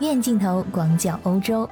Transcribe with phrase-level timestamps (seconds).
[0.00, 1.66] 远镜头广角欧洲。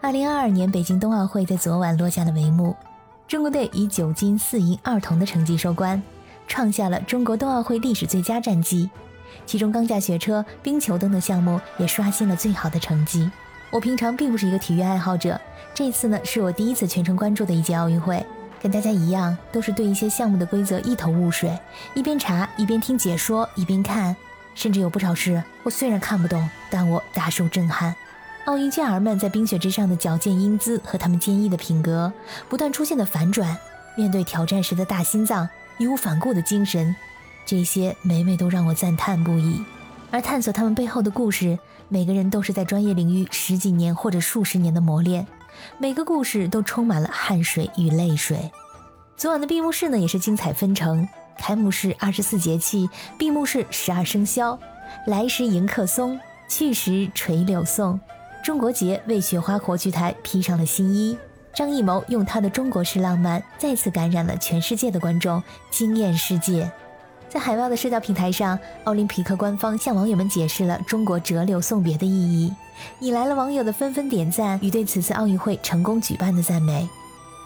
[0.00, 2.74] 二零二二年北京冬奥会在昨晚落下了帷幕，
[3.28, 6.02] 中国队以九金四银二铜的成绩收官，
[6.48, 8.88] 创下了中国冬奥会历史最佳战绩。
[9.44, 13.30] 其中钢架雪车、冰球等等项目也刷新了最好的成绩。
[13.70, 15.38] 我平常并不是一个体育爱好者，
[15.74, 18.24] 这次呢是我第一次全程关注的一届奥运会，
[18.62, 21.58] 跟大家一样，都是对一些项目的规则一头雾水，
[21.92, 24.16] 一边查一边听解说，一边看。
[24.54, 27.94] 甚至有不少事，我虽然看不懂，但我大受震撼。
[28.46, 32.12] 奥运健儿们在冰雪之上的矫健英姿和他们坚毅的品格，
[32.48, 33.56] 不断出现的反转，
[33.96, 36.94] 面对挑战时的大心脏、义无反顾的精神，
[37.46, 39.64] 这些每每都让我赞叹不已。
[40.10, 41.58] 而探索他们背后的故事，
[41.88, 45.26] 每个人都是在专业领域十几年或者数十年的磨练，
[45.78, 48.52] 每个故事都充满了汗水与泪水。
[49.16, 51.08] 昨晚的闭幕式呢，也是精彩纷呈。
[51.38, 52.88] 开幕式二十四节气，
[53.18, 54.58] 闭幕式十二生肖。
[55.06, 57.98] 来时迎客松，去时垂柳送。
[58.44, 61.16] 中国结为雪花火炬台披上了新衣。
[61.54, 66.70] 张艺谋用他的中国式浪漫，再次感染了全世界的观众，惊艳世界。
[67.28, 72.52] 在海外的社交平台上，奥林匹克官方向网友们解释了中国折柳送别的意义，
[73.00, 76.88] 引来了网友的纷纷点赞与对此次奥运会成功举办的赞美。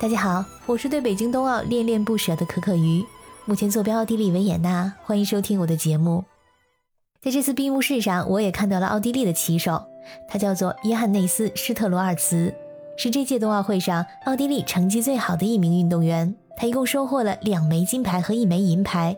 [0.00, 3.04] 大家好，我是对北京冬奥恋恋不舍的可可鱼。
[3.48, 6.22] 目前坐标奥地利维也纳，欢迎收听我的节目。
[7.22, 9.82] 在这次闭幕式上，我也看到了奥地利的旗手，
[10.28, 12.52] 他叫做约翰内斯·施特罗尔茨，
[12.98, 16.34] 是这届冬奥会上奥地利成绩最好的一名运动员。
[16.58, 19.16] 他一共收获了两枚金牌和一枚银牌，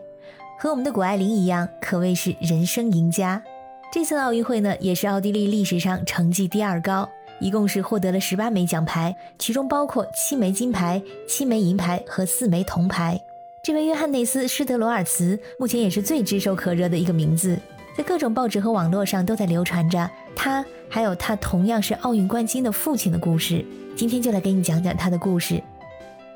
[0.57, 3.43] 和我们的谷爱凌一样，可谓是人生赢家。
[3.91, 7.09] 这次奥运会呢，也是奥地利历史上成绩第二高，
[7.41, 13.19] 一共是获得了十八枚奖牌，其中包括七枚金牌、七枚银牌和四枚铜牌。
[13.63, 17.55] 这位约翰内斯·施德罗尔茨目前也是最炙手可热的一个名字，
[17.95, 23.63] 在各种报纸和网络上都在流传着他，还有他同样是奥运冠军的父亲的故事。
[23.95, 25.61] 今天就来给你讲讲他的故事。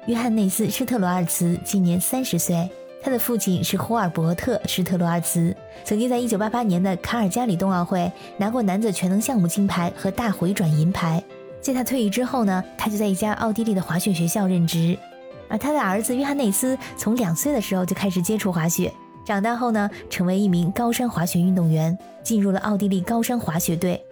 [0.05, 2.69] 约翰内斯·施特罗尔茨今年三十岁，
[3.01, 5.51] 他的父亲是霍尔伯特·施特罗尔茨，
[5.83, 11.23] 曾经在一九八八年的卡尔加里冬奥会拿过男子全能项目金牌和大回转银牌。
[11.59, 14.95] 在他退役之后呢，他就在一家奥地利的滑雪学校任职。
[15.55, 18.93] 而他的儿子约翰内斯从两岁的时候就开始接触滑雪，
[19.23, 24.03] 长大后呢，成为一名高山滑雪运动员，进入了奥地利高山滑雪队。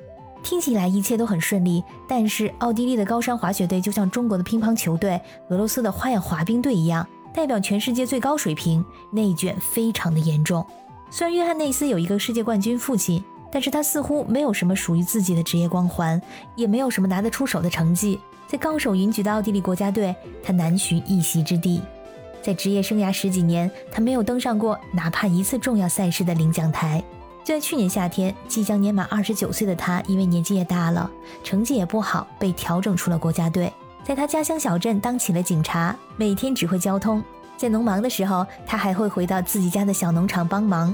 [0.41, 8.81] 听起来一切都很顺利，但是奥地利的高山滑雪队就像中国的乒乓球队、俄罗斯的花样滑冰队一样，代表全世界最高水平，
[9.11, 10.65] 内卷非常的严重。
[11.09, 13.21] 虽然约翰内斯有一个世界冠军父亲，
[13.51, 16.21] 但是他似乎没有什么属于自己的职业光环，
[16.55, 18.17] 也没有什么拿得出手的成绩。
[18.53, 21.81] 在高手云集的奥地利国家队，他难寻一席之地。
[22.39, 27.03] 在职业生涯十几年，他没有登上过哪怕一次重要赛事的领奖台。
[27.43, 31.09] 就在去年夏天，即将年满二十九岁的他，因为年纪也大了，
[31.43, 33.73] 成绩也不好，被调整出了国家队。
[34.03, 37.23] 在他家乡小镇当起了警察，每天指挥交通。
[37.57, 40.93] 在农忙的时候，他还会回到自己家的小农场帮忙。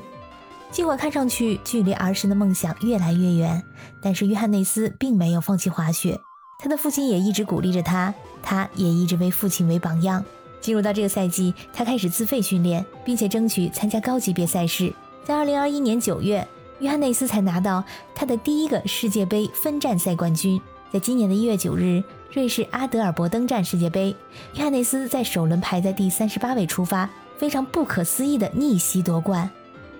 [0.71, 3.61] 尽管看上去距离儿时的梦想越来越远，
[4.01, 6.17] 但是约翰内斯并没有放弃滑雪。
[6.61, 10.23] 他的父亲也一直鼓励着他，他也一直为父亲为榜样。
[10.59, 14.93] 进入到这个赛季，他开始自费训练，并且争取参加高级别赛事。
[15.23, 16.45] 在2021年9月，
[16.79, 17.81] 约翰内斯才拿到
[18.13, 20.59] 他的第一个世界杯分站赛冠军。
[20.91, 22.03] 在今年的一月九日，
[22.33, 24.13] 瑞士阿德尔伯登站世界杯，
[24.55, 29.49] 约翰内斯在首轮排在第三十八位出发，非常不可思议的逆袭夺冠。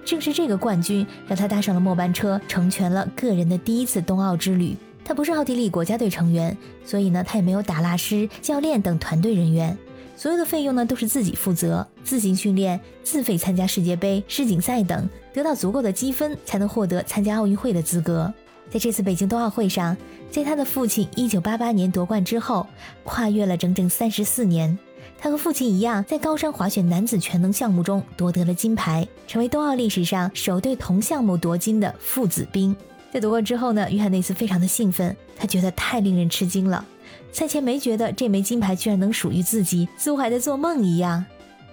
[0.04, 4.76] 正是这个冠军，让他搭上了末班车，成全了个人的第一次冬奥之旅。
[5.10, 6.56] 他不是奥地利国家队成员，
[6.86, 9.76] 所以呢，他也没有打蜡师、教练等团队人员，
[10.16, 18.32] 所有的费用呢都是自己负责，自行训练，自费参加世界杯、世锦赛等，得到足够的积分才能获得参加奥运会的资格。
[18.70, 19.98] 在这次北京冬奥会上，
[20.30, 22.68] 在他的父亲1988年夺冠之后，
[23.04, 24.78] 跨越了整整三十四年，
[25.18, 32.76] 他和父亲一样，在高山滑雪男子全能项目中夺得了金牌，成为冬奥历史上首对同项目夺金的父子兵。
[33.12, 36.86] 在夺冠之后呢，约翰内斯非常的兴奋，他觉得太令人吃惊了。
[37.32, 41.24] 赛前没觉得这枚金牌居然能属于自己，似乎还在做梦一样。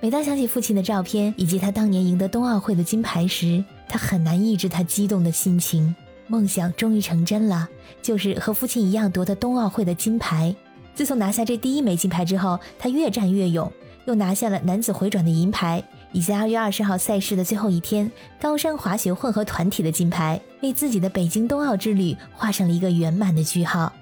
[0.01, 5.95] 每当想起父亲的照片以及他当年赢得冬奥会的金牌时，他很难抑制他激动的心情。
[6.27, 7.69] 梦想终于成真了，
[8.03, 10.55] 就是和父亲一样夺得冬奥会的金牌。
[10.95, 13.71] 自从拿下这第一枚金牌之后，他越战越勇，
[14.07, 15.83] 又拿下了男子回转的银牌。
[16.17, 18.11] 以及二月二十号赛事的最后一天，
[18.41, 23.93] 高山滑雪混合团体的金牌，为自己的北京冬奥之旅画上了一个圆满的句号。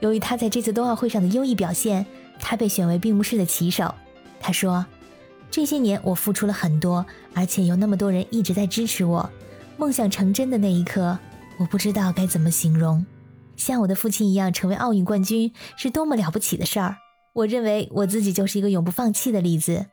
[0.00, 2.04] 由于他在这次冬奥会上的优异表现，
[2.40, 3.94] 他被选为闭幕式的旗手。
[4.40, 4.84] 他说
[5.48, 9.30] ：“这些年我付出了很多，而且有那么多人一直在支持我。
[9.76, 11.16] 梦想成真的那一刻，
[11.56, 13.06] 我不知道该怎么形容。
[13.54, 16.96] 像我的父亲一样成为奥运冠军是多么了不起的事儿。
[17.32, 19.86] 我认为我自己就是一个永不放弃的例子。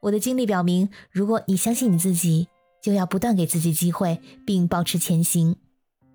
[0.00, 2.48] 我的经历表明，如果你相信你自己，
[2.82, 5.56] 就要不断给自己机会，并保持前行。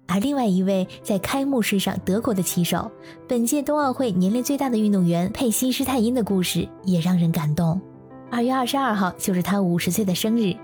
[0.08, 2.92] 而另外一位在开幕式上德国的旗手，
[3.28, 7.80] 本届冬奥会年龄最大的运动员佩西施泰因的故事也让人感动。
[8.32, 10.56] 二月二十二号就是他五十岁的生日，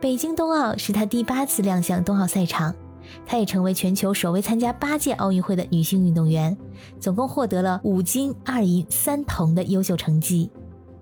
[0.00, 2.74] 北京冬奥是他第八次亮相冬奥赛场。
[3.24, 6.56] 她也成为全球首位参加八届奥运会的女性运动员，
[7.00, 10.50] 总共获得了五金二银三铜的优秀成绩。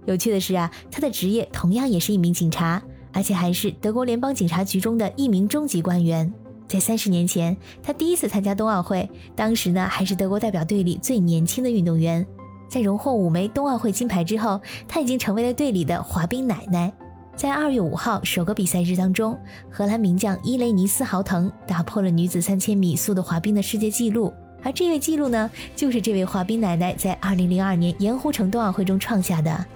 [0.07, 2.83] 有趣的是啊，她的职业同样也是一名警察，
[3.13, 6.33] 而且还是德国联邦警察局中的一名中级官员。
[6.69, 12.27] 在三十年前，她第一次参加冬奥会，当时呢还是德国代表队里最年轻的运动员。
[12.69, 16.93] 在荣获五枚冬奥会金牌之后，她已经成为了队里的滑冰奶奶。
[17.37, 19.39] 在二月五号首个比赛日当中，
[19.71, 24.33] 荷兰名将伊雷尼斯豪腾打破了女子三千米速度滑冰的世界纪录，
[24.63, 29.67] 而这位纪录呢，就是这位滑冰奶奶在二零零二年盐湖城冬奥会中创下的。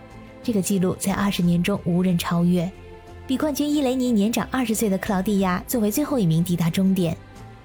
[0.43, 2.71] 这个记录在二十年中无人超越。
[3.27, 7.17] 比冠军伊雷尼年长二十岁的克劳蒂亚作为最后一名抵达终点。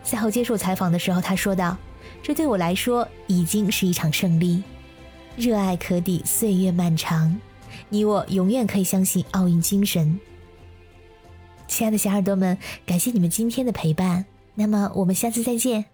[0.04, 1.78] 赛后接受采访的时候，他说道
[2.22, 4.64] ：“这对我来说已经是一场胜利。
[5.36, 7.36] 热爱可抵岁月漫长。”
[7.90, 10.20] 你我永远可以相信奥运精神，
[11.68, 14.26] 亲爱的小耳朵们，感谢你们今天的陪伴。
[14.56, 15.86] 那么，我们下次再见。